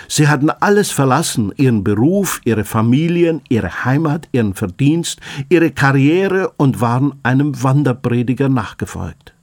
[0.10, 6.82] Sie hatten alles verlassen, ihren Beruf, ihre Familien, ihre Heimat, ihren Verdienst, ihre Karriere und
[6.82, 9.36] waren einem Wanderprediger nachgefolgt.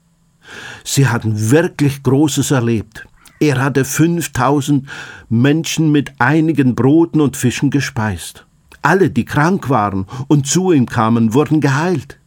[0.85, 3.07] Sie hatten wirklich Großes erlebt.
[3.41, 4.87] Er hatte 5000
[5.31, 8.45] Menschen mit einigen Broten und Fischen gespeist.
[8.83, 12.19] Alle, die krank waren und zu ihm kamen, wurden geheilt.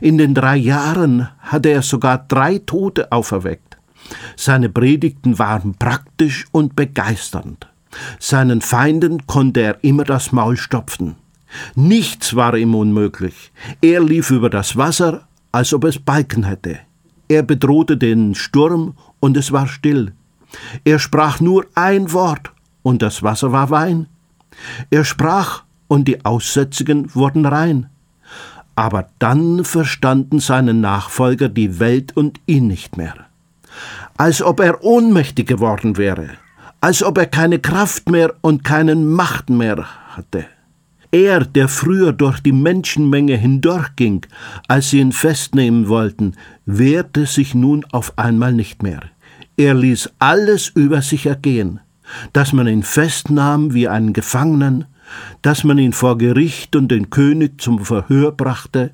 [0.00, 3.78] In den drei Jahren hatte er sogar drei Tote auferweckt.
[4.36, 7.68] Seine Predigten waren praktisch und begeisternd.
[8.18, 11.16] Seinen Feinden konnte er immer das Maul stopfen.
[11.74, 13.52] Nichts war ihm unmöglich.
[13.82, 16.78] Er lief über das Wasser, als ob es Balken hätte.
[17.28, 20.12] Er bedrohte den Sturm, und es war still.
[20.84, 24.06] Er sprach nur ein Wort, und das Wasser war Wein.
[24.90, 27.90] Er sprach, und die Aussätzigen wurden rein.
[28.74, 33.14] Aber dann verstanden seine Nachfolger die Welt und ihn nicht mehr.
[34.16, 36.30] Als ob er ohnmächtig geworden wäre,
[36.80, 39.84] als ob er keine Kraft mehr und keinen Macht mehr
[40.16, 40.46] hatte.
[41.10, 44.24] Er, der früher durch die Menschenmenge hindurchging,
[44.68, 49.02] als sie ihn festnehmen wollten, wehrte sich nun auf einmal nicht mehr.
[49.58, 51.80] Er ließ alles über sich ergehen,
[52.32, 54.86] dass man ihn festnahm wie einen Gefangenen,
[55.42, 58.92] dass man ihn vor Gericht und den König zum Verhör brachte,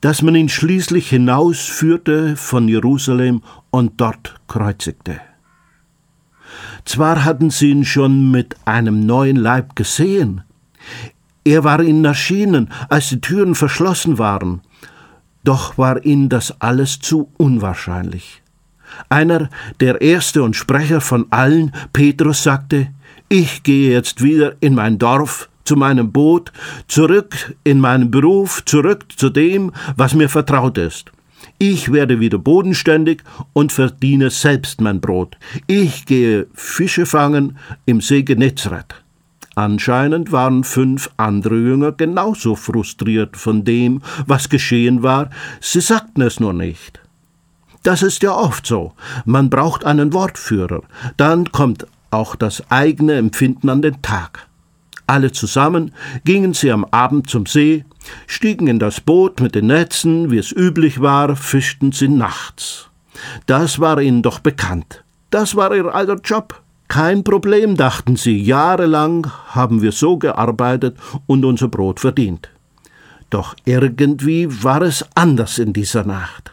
[0.00, 5.20] dass man ihn schließlich hinausführte von Jerusalem und dort kreuzigte.
[6.84, 10.42] Zwar hatten sie ihn schon mit einem neuen Leib gesehen,
[11.44, 14.60] er war ihnen erschienen, als die Türen verschlossen waren,
[15.42, 18.42] doch war ihnen das alles zu unwahrscheinlich.
[19.08, 19.48] Einer,
[19.80, 22.88] der Erste und Sprecher von allen, Petrus, sagte,
[23.28, 26.50] ich gehe jetzt wieder in mein Dorf, zu meinem Boot,
[26.88, 31.12] zurück in meinen Beruf, zurück zu dem, was mir vertraut ist.
[31.58, 33.22] Ich werde wieder bodenständig
[33.52, 35.36] und verdiene selbst mein Brot.
[35.68, 38.96] Ich gehe Fische fangen im See Genezareth.
[39.54, 45.30] Anscheinend waren fünf andere Jünger genauso frustriert von dem, was geschehen war,
[45.60, 46.98] sie sagten es nur nicht.
[47.84, 48.92] Das ist ja oft so.
[49.24, 50.82] Man braucht einen Wortführer,
[51.16, 54.49] dann kommt auch das eigene Empfinden an den Tag.
[55.10, 55.92] Alle zusammen
[56.24, 57.84] gingen sie am Abend zum See,
[58.28, 62.90] stiegen in das Boot mit den Netzen, wie es üblich war, fischten sie nachts.
[63.46, 65.02] Das war ihnen doch bekannt.
[65.30, 66.62] Das war ihr alter Job.
[66.86, 70.96] Kein Problem, dachten sie, jahrelang haben wir so gearbeitet
[71.26, 72.48] und unser Brot verdient.
[73.30, 76.52] Doch irgendwie war es anders in dieser Nacht.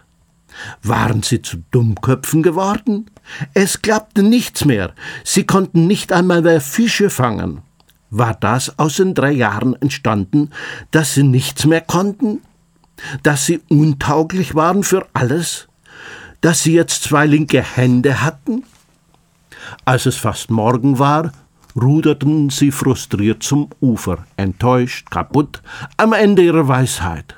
[0.81, 3.05] Waren sie zu Dummköpfen geworden?
[3.53, 4.95] Es klappte nichts mehr.
[5.23, 7.61] Sie konnten nicht einmal mehr Fische fangen.
[8.09, 10.51] War das aus den drei Jahren entstanden,
[10.91, 12.41] dass sie nichts mehr konnten?
[13.21, 15.67] Dass sie untauglich waren für alles?
[16.41, 18.63] Dass sie jetzt zwei linke Hände hatten?
[19.83, 21.31] Als es fast Morgen war,
[21.75, 25.61] ruderten sie frustriert zum Ufer, enttäuscht, kaputt,
[25.97, 27.35] am Ende ihrer Weisheit.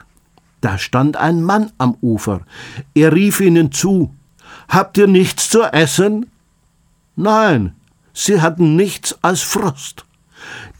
[0.62, 2.42] Da stand ein Mann am Ufer.
[2.94, 4.14] Er rief ihnen zu.
[4.68, 6.28] Habt ihr nichts zu essen?
[7.16, 7.76] Nein,
[8.14, 10.06] sie hatten nichts als Frost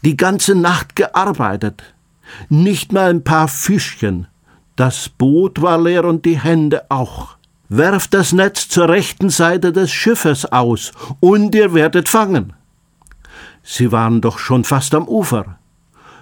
[0.02, 1.94] die ganze Nacht gearbeitet.
[2.48, 4.26] Nicht mal ein paar Fischchen.
[4.76, 7.36] Das Boot war leer und die Hände auch.
[7.68, 12.52] Werft das Netz zur rechten Seite des Schiffes aus, und ihr werdet fangen.
[13.62, 15.58] Sie waren doch schon fast am Ufer.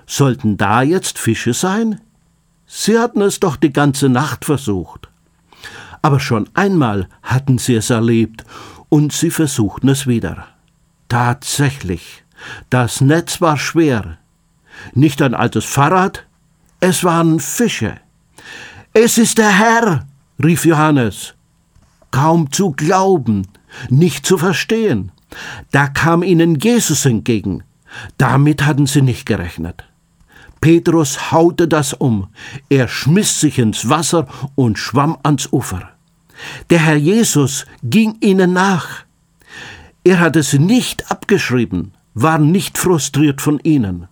[0.07, 2.01] Sollten da jetzt Fische sein?
[2.67, 5.09] Sie hatten es doch die ganze Nacht versucht.
[6.03, 8.45] Aber schon einmal hatten sie es erlebt,
[8.89, 10.47] und sie versuchten es wieder.
[11.09, 12.25] Tatsächlich.
[12.71, 14.19] Das Netz war schwer.
[14.95, 16.25] Nicht ein altes Fahrrad,
[16.81, 17.97] es waren Fische.
[18.93, 20.07] Es ist der Herr,
[20.43, 21.35] rief Johannes.
[22.11, 23.47] Kaum zu glauben,
[23.91, 25.13] nicht zu verstehen.
[25.73, 27.65] Da kam ihnen Jesus entgegen.
[28.17, 29.85] Damit hatten sie nicht gerechnet.
[30.61, 32.29] Petrus haute das um.
[32.69, 35.91] Er schmiss sich ins Wasser und schwamm ans Ufer.
[36.71, 39.05] Der Herr Jesus ging ihnen nach.
[40.05, 41.93] Er hatte sie nicht abgeschrieben
[42.23, 44.09] war nicht frustriert von ihnen.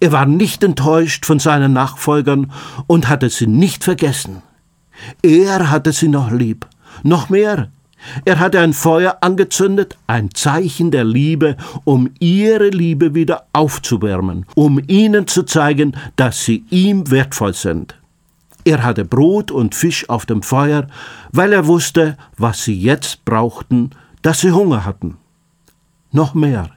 [0.00, 2.52] Er war nicht enttäuscht von seinen Nachfolgern
[2.86, 4.42] und hatte sie nicht vergessen.
[5.22, 6.66] Er hatte sie noch lieb.
[7.02, 7.70] Noch mehr,
[8.24, 14.80] er hatte ein Feuer angezündet, ein Zeichen der Liebe, um ihre Liebe wieder aufzuwärmen, um
[14.86, 17.98] ihnen zu zeigen, dass sie ihm wertvoll sind.
[18.64, 20.86] Er hatte Brot und Fisch auf dem Feuer,
[21.32, 23.90] weil er wusste, was sie jetzt brauchten,
[24.22, 25.16] dass sie Hunger hatten.
[26.12, 26.70] Noch mehr.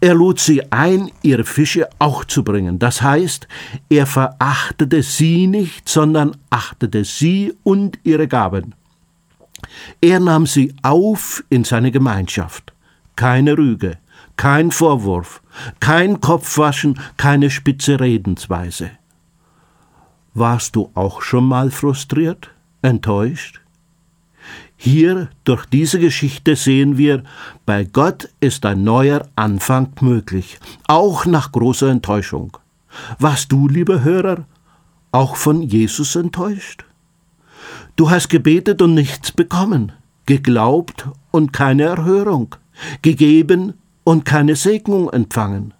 [0.00, 2.78] Er lud sie ein, ihre Fische auch zu bringen.
[2.78, 3.48] Das heißt,
[3.88, 8.74] er verachtete sie nicht, sondern achtete sie und ihre Gaben.
[10.00, 12.72] Er nahm sie auf in seine Gemeinschaft.
[13.16, 13.98] Keine Rüge,
[14.36, 15.42] kein Vorwurf,
[15.80, 18.92] kein Kopfwaschen, keine spitze Redensweise.
[20.34, 22.50] Warst du auch schon mal frustriert,
[22.80, 23.60] enttäuscht?
[24.80, 27.24] Hier durch diese Geschichte sehen wir,
[27.66, 32.56] bei Gott ist ein neuer Anfang möglich, auch nach großer Enttäuschung.
[33.18, 34.44] Warst du, lieber Hörer,
[35.10, 36.84] auch von Jesus enttäuscht?
[37.96, 39.90] Du hast gebetet und nichts bekommen,
[40.26, 42.54] geglaubt und keine Erhörung,
[43.02, 45.74] gegeben und keine Segnung empfangen.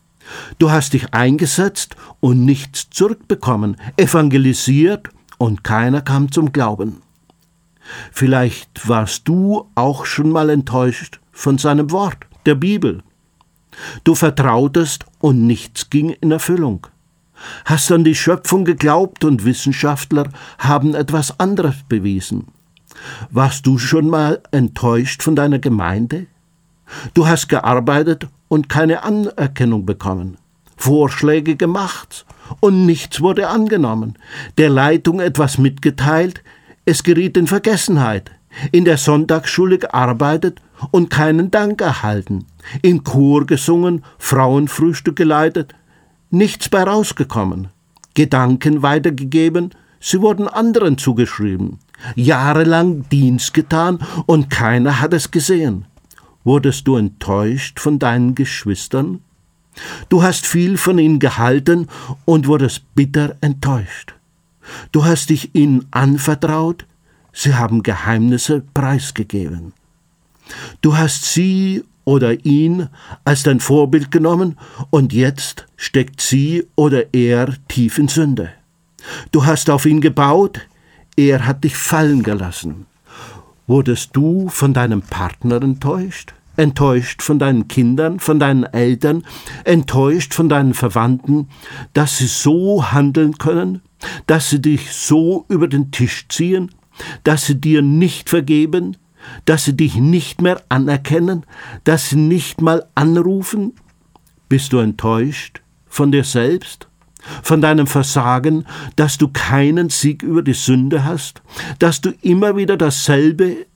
[0.59, 5.09] Du hast dich eingesetzt und nichts zurückbekommen, evangelisiert
[5.39, 7.00] und keiner kam zum Glauben.
[8.12, 13.02] Vielleicht warst du auch schon mal enttäuscht von seinem Wort, der Bibel.
[14.05, 16.87] Du vertrautest und nichts ging in Erfüllung.
[17.64, 22.49] Hast an die Schöpfung geglaubt und Wissenschaftler haben etwas anderes bewiesen.
[23.31, 26.26] Warst du schon mal enttäuscht von deiner Gemeinde?
[27.14, 30.38] Du hast gearbeitet und keine Anerkennung bekommen,
[30.76, 32.25] Vorschläge gemacht
[32.61, 34.14] und nichts wurde angenommen,
[34.56, 36.43] der Leitung etwas mitgeteilt,
[36.88, 38.31] es geriet in Vergessenheit,
[38.73, 42.46] in der Sonntagsschule gearbeitet und keinen Dank erhalten,
[42.81, 45.75] im Chor gesungen, Frauenfrühstück geleitet,
[46.31, 47.69] nichts bei rausgekommen.
[48.14, 51.79] Gedanken weitergegeben, sie wurden anderen zugeschrieben.
[52.14, 55.85] Jahrelang Dienst getan und keiner hat es gesehen.
[56.43, 59.20] Wurdest du enttäuscht von deinen Geschwistern?
[60.08, 61.88] Du hast viel von ihnen gehalten
[62.25, 64.18] und wurdest bitter enttäuscht.
[64.93, 66.87] Du hast dich ihnen anvertraut,
[67.32, 69.73] sie haben Geheimnisse preisgegeben.
[70.81, 72.88] Du hast sie oder ihn
[73.25, 74.56] als dein Vorbild genommen
[74.91, 78.50] und jetzt steckt sie oder er tief in Sünde.
[79.31, 80.61] Du hast auf ihn gebaut,
[81.17, 82.87] er hat dich fallen gelassen.
[83.67, 86.32] Wurdest du von deinem Partner enttäuscht?
[86.56, 89.23] Enttäuscht von deinen Kindern, von deinen Eltern,
[89.64, 91.49] enttäuscht von deinen Verwandten,
[91.93, 93.82] dass sie so handeln können,
[94.27, 96.71] dass sie dich so über den Tisch ziehen,
[97.25, 98.97] dass sie dir nicht vergeben,
[99.45, 101.45] dass sie dich nicht mehr anerkennen,
[101.85, 103.75] dass sie nicht mal anrufen?
[104.49, 106.89] Bist du enttäuscht von dir selbst?
[107.43, 108.65] Von deinem Versagen,
[108.97, 111.43] dass du keinen Sieg über die Sünde hast,
[111.79, 113.67] dass du immer wieder dasselbe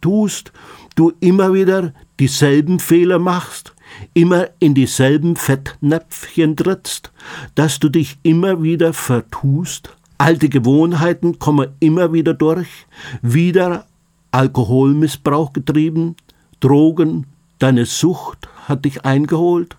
[0.00, 0.52] tust,
[0.94, 3.74] du immer wieder dieselben Fehler machst,
[4.14, 7.12] immer in dieselben Fettnäpfchen trittst,
[7.54, 12.86] dass du dich immer wieder vertust, alte Gewohnheiten kommen immer wieder durch,
[13.22, 13.86] wieder
[14.30, 16.16] Alkoholmissbrauch getrieben,
[16.60, 17.26] Drogen,
[17.58, 19.76] deine Sucht hat dich eingeholt?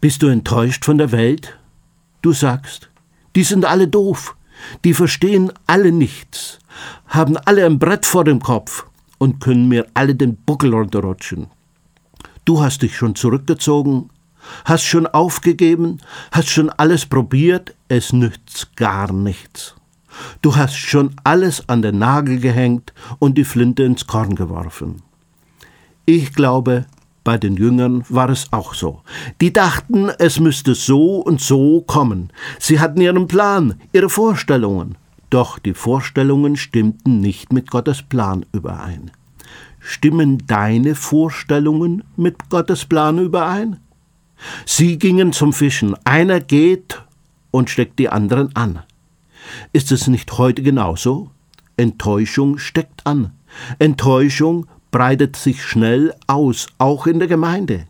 [0.00, 1.58] Bist du enttäuscht von der Welt?
[2.22, 2.90] Du sagst,
[3.34, 4.36] die sind alle doof,
[4.84, 6.58] die verstehen alle nichts,
[7.06, 8.86] haben alle ein Brett vor dem Kopf
[9.18, 11.48] und können mir alle den Buckel runterrutschen.
[12.50, 14.10] Du hast dich schon zurückgezogen,
[14.64, 15.98] hast schon aufgegeben,
[16.32, 19.76] hast schon alles probiert, es nützt gar nichts.
[20.42, 25.00] Du hast schon alles an den Nagel gehängt und die Flinte ins Korn geworfen.
[26.06, 26.86] Ich glaube,
[27.22, 29.02] bei den Jüngern war es auch so.
[29.40, 32.32] Die dachten, es müsste so und so kommen.
[32.58, 34.98] Sie hatten ihren Plan, ihre Vorstellungen.
[35.30, 39.12] Doch die Vorstellungen stimmten nicht mit Gottes Plan überein.
[39.80, 43.80] Stimmen deine Vorstellungen mit Gottes Plan überein?
[44.66, 45.96] Sie gingen zum Fischen.
[46.04, 47.02] Einer geht
[47.50, 48.80] und steckt die anderen an.
[49.72, 51.30] Ist es nicht heute genauso?
[51.76, 53.32] Enttäuschung steckt an.
[53.78, 57.86] Enttäuschung breitet sich schnell aus, auch in der Gemeinde.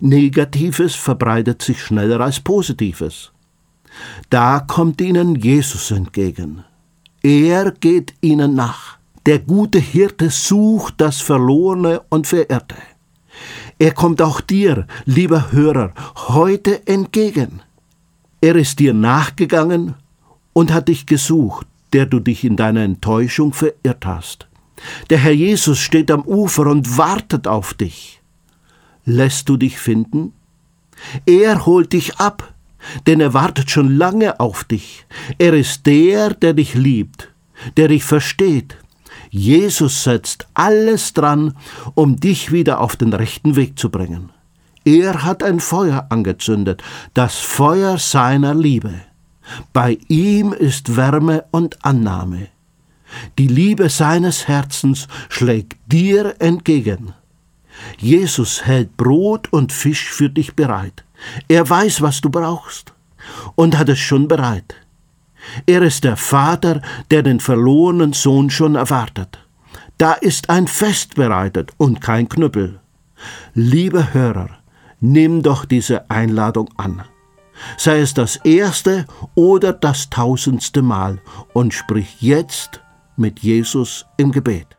[0.00, 3.32] Negatives verbreitet sich schneller als Positives.
[4.30, 6.64] Da kommt ihnen Jesus entgegen.
[7.22, 8.98] Er geht ihnen nach.
[9.26, 12.76] Der gute Hirte sucht das Verlorene und Verirrte.
[13.78, 15.92] Er kommt auch dir, lieber Hörer,
[16.28, 17.62] heute entgegen.
[18.40, 19.94] Er ist dir nachgegangen
[20.52, 24.48] und hat dich gesucht, der du dich in deiner Enttäuschung verirrt hast.
[25.10, 28.20] Der Herr Jesus steht am Ufer und wartet auf dich.
[29.04, 30.32] Lässt du dich finden?
[31.26, 32.52] Er holt dich ab,
[33.06, 35.06] denn er wartet schon lange auf dich.
[35.38, 37.28] Er ist der, der dich liebt,
[37.76, 38.76] der dich versteht.
[39.34, 41.56] Jesus setzt alles dran,
[41.94, 44.28] um dich wieder auf den rechten Weg zu bringen.
[44.84, 46.82] Er hat ein Feuer angezündet,
[47.14, 48.92] das Feuer seiner Liebe.
[49.72, 52.48] Bei ihm ist Wärme und Annahme.
[53.38, 57.14] Die Liebe seines Herzens schlägt dir entgegen.
[57.96, 61.04] Jesus hält Brot und Fisch für dich bereit.
[61.48, 62.92] Er weiß, was du brauchst
[63.54, 64.74] und hat es schon bereit.
[65.66, 69.38] Er ist der Vater, der den verlorenen Sohn schon erwartet.
[69.98, 72.80] Da ist ein Fest bereitet und kein Knüppel.
[73.54, 74.50] Liebe Hörer,
[75.00, 77.02] nimm doch diese Einladung an.
[77.76, 81.20] Sei es das erste oder das tausendste Mal
[81.52, 82.80] und sprich jetzt
[83.16, 84.76] mit Jesus im Gebet.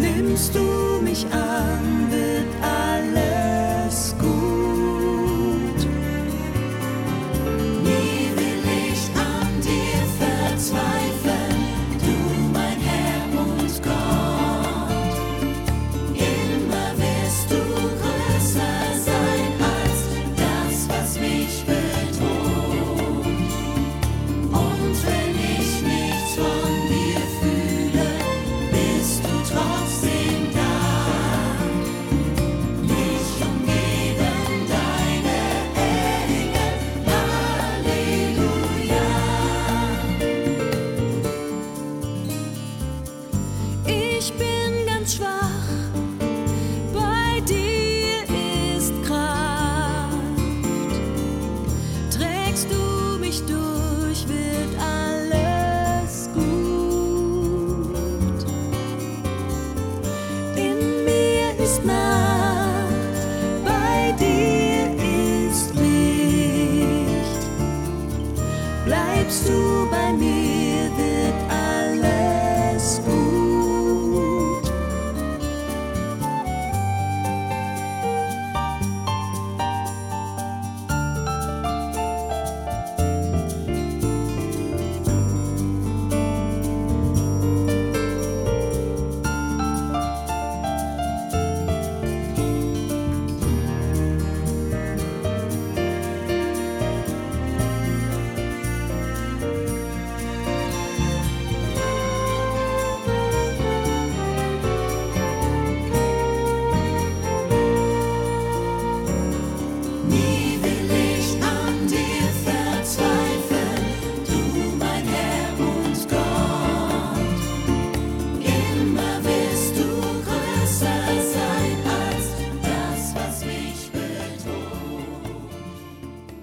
[0.00, 2.39] nimmst du mich an.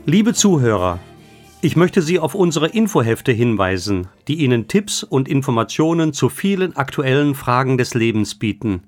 [0.10, 1.02] Liebe Zuhörer,
[1.60, 7.36] ich möchte Sie auf unsere Infohefte hinweisen, die Ihnen Tipps und Informationen zu vielen aktuellen
[7.36, 8.84] Fragen des Lebens bieten.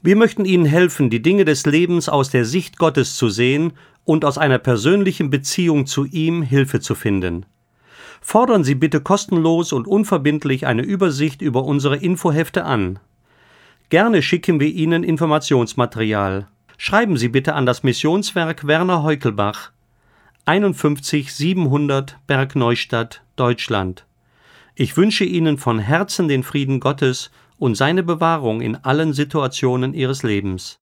[0.00, 3.72] Wir möchten Ihnen helfen, die Dinge des Lebens aus der Sicht Gottes zu sehen
[4.04, 7.44] und aus einer persönlichen Beziehung zu ihm Hilfe zu finden.
[8.20, 13.00] Fordern Sie bitte kostenlos und unverbindlich eine Übersicht über unsere Infohefte an.
[13.88, 16.46] Gerne schicken wir Ihnen Informationsmaterial.
[16.78, 19.72] Schreiben Sie bitte an das Missionswerk Werner Heukelbach
[20.44, 24.06] 51 700 Bergneustadt, Deutschland.
[24.74, 30.24] Ich wünsche Ihnen von Herzen den Frieden Gottes und seine Bewahrung in allen Situationen Ihres
[30.24, 30.81] Lebens.